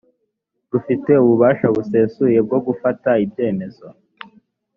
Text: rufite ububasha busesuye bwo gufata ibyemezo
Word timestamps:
rufite 0.71 1.11
ububasha 1.23 1.67
busesuye 1.75 2.37
bwo 2.45 2.59
gufata 2.65 3.09
ibyemezo 3.23 3.87